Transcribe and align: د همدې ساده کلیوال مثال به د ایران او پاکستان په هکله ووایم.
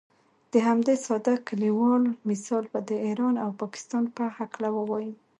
د 0.51 0.53
همدې 0.67 0.95
ساده 1.05 1.35
کلیوال 1.47 2.03
مثال 2.29 2.63
به 2.71 2.79
د 2.89 2.91
ایران 3.07 3.35
او 3.43 3.49
پاکستان 3.61 4.03
په 4.15 4.23
هکله 4.37 4.69
ووایم. 4.73 5.15